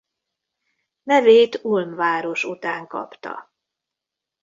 [1.03, 3.51] Nevét Ulm város után kapta.